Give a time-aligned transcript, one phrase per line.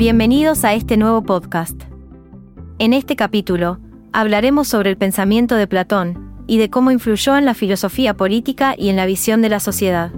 [0.00, 1.78] Bienvenidos a este nuevo podcast.
[2.78, 3.80] En este capítulo,
[4.14, 8.88] hablaremos sobre el pensamiento de Platón y de cómo influyó en la filosofía política y
[8.88, 10.10] en la visión de la sociedad.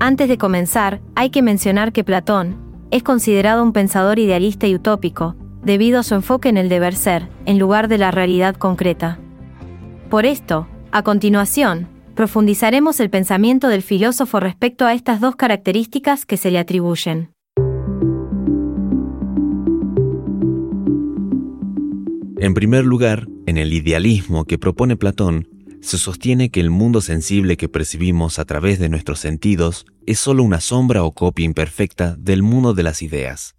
[0.00, 2.56] Antes de comenzar, hay que mencionar que Platón
[2.90, 7.28] es considerado un pensador idealista y utópico, debido a su enfoque en el deber ser,
[7.44, 9.18] en lugar de la realidad concreta.
[10.08, 16.36] Por esto, a continuación, profundizaremos el pensamiento del filósofo respecto a estas dos características que
[16.36, 17.30] se le atribuyen.
[22.38, 25.48] En primer lugar, en el idealismo que propone Platón,
[25.80, 30.42] se sostiene que el mundo sensible que percibimos a través de nuestros sentidos es solo
[30.42, 33.56] una sombra o copia imperfecta del mundo de las ideas.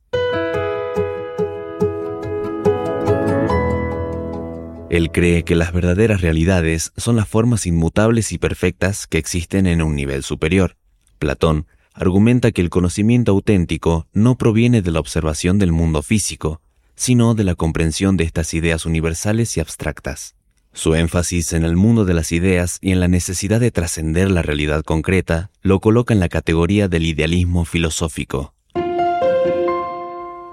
[4.93, 9.81] Él cree que las verdaderas realidades son las formas inmutables y perfectas que existen en
[9.81, 10.77] un nivel superior.
[11.17, 16.61] Platón argumenta que el conocimiento auténtico no proviene de la observación del mundo físico,
[16.93, 20.35] sino de la comprensión de estas ideas universales y abstractas.
[20.73, 24.43] Su énfasis en el mundo de las ideas y en la necesidad de trascender la
[24.43, 28.53] realidad concreta lo coloca en la categoría del idealismo filosófico.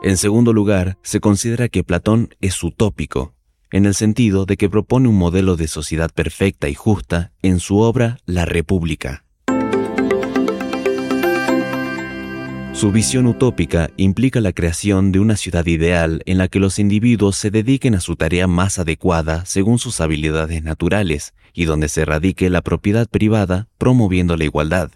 [0.02, 3.34] En segundo lugar, se considera que Platón es utópico,
[3.72, 7.78] en el sentido de que propone un modelo de sociedad perfecta y justa en su
[7.78, 9.24] obra La República.
[12.72, 17.36] Su visión utópica implica la creación de una ciudad ideal en la que los individuos
[17.36, 22.48] se dediquen a su tarea más adecuada según sus habilidades naturales y donde se radique
[22.48, 24.92] la propiedad privada promoviendo la igualdad.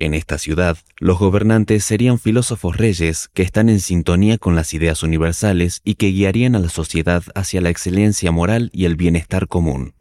[0.00, 5.02] En esta ciudad, los gobernantes serían filósofos reyes que están en sintonía con las ideas
[5.02, 9.92] universales y que guiarían a la sociedad hacia la excelencia moral y el bienestar común.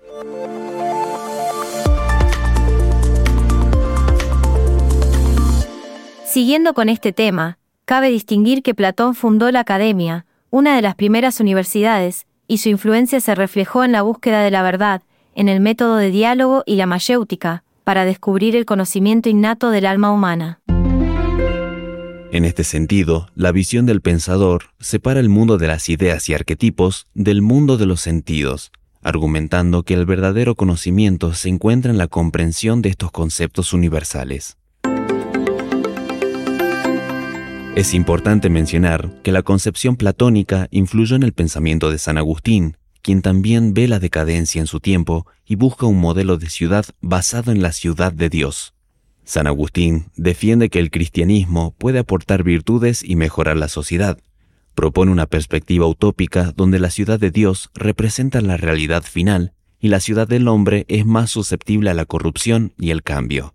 [6.25, 11.41] Siguiendo con este tema, cabe distinguir que Platón fundó la Academia, una de las primeras
[11.41, 15.01] universidades, y su influencia se reflejó en la búsqueda de la verdad,
[15.35, 20.11] en el método de diálogo y la mayéutica, para descubrir el conocimiento innato del alma
[20.11, 20.61] humana.
[22.31, 27.07] En este sentido, la visión del pensador separa el mundo de las ideas y arquetipos
[27.15, 32.83] del mundo de los sentidos, argumentando que el verdadero conocimiento se encuentra en la comprensión
[32.83, 34.55] de estos conceptos universales.
[37.75, 43.21] Es importante mencionar que la concepción platónica influyó en el pensamiento de San Agustín, quien
[43.21, 47.61] también ve la decadencia en su tiempo y busca un modelo de ciudad basado en
[47.61, 48.73] la ciudad de Dios.
[49.23, 54.19] San Agustín defiende que el cristianismo puede aportar virtudes y mejorar la sociedad.
[54.73, 59.99] Propone una perspectiva utópica donde la ciudad de Dios representa la realidad final y la
[59.99, 63.53] ciudad del hombre es más susceptible a la corrupción y el cambio.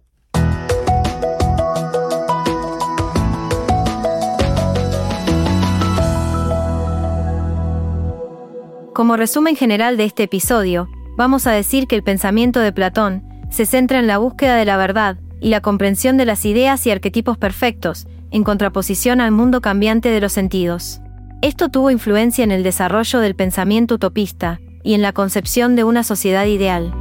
[8.95, 13.67] Como resumen general de este episodio, vamos a decir que el pensamiento de Platón se
[13.67, 17.37] centra en la búsqueda de la verdad y la comprensión de las ideas y arquetipos
[17.37, 21.01] perfectos, en contraposición al mundo cambiante de los sentidos.
[21.43, 26.05] Esto tuvo influencia en el desarrollo del pensamiento utopista y en la concepción de una
[26.05, 26.95] sociedad ideal.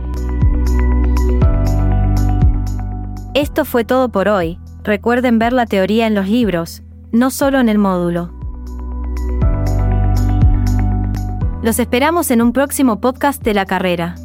[3.35, 4.57] Esto fue todo por hoy.
[4.83, 8.42] Recuerden ver la teoría en los libros, no solo en el módulo.
[11.63, 14.15] Los esperamos en un próximo podcast de la carrera.